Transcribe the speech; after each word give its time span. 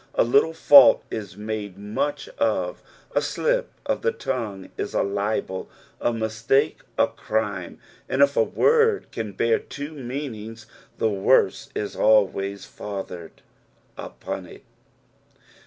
A 0.15 0.23
little 0.23 0.55
fault 0.55 1.03
is 1.11 1.37
made 1.37 1.77
much 1.77 2.27
of; 2.39 2.81
a 3.13 3.21
slip 3.21 3.69
of 3.85 4.01
the 4.01 4.11
tongue 4.11 4.71
is 4.75 4.95
a 4.95 5.03
libel, 5.03 5.69
a 5.99 6.11
mistake 6.11 6.77
a 6.97 7.05
crime, 7.05 7.79
and 8.09 8.23
if 8.23 8.35
a 8.35 8.41
word 8.41 9.11
can 9.11 9.31
bear 9.33 9.59
two 9.59 9.91
meanings 9.91 10.65
the 10.97 11.11
worse 11.11 11.69
is 11.75 11.95
always 11.95 12.65
fathered 12.65 13.43
upon 13.95 14.47
it. 14.47 14.63